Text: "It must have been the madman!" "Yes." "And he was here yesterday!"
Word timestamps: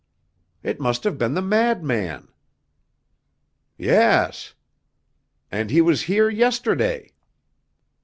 "It 0.63 0.79
must 0.79 1.03
have 1.03 1.19
been 1.19 1.35
the 1.35 1.43
madman!" 1.43 2.29
"Yes." 3.77 4.55
"And 5.51 5.69
he 5.69 5.79
was 5.79 6.01
here 6.09 6.27
yesterday!" 6.27 7.13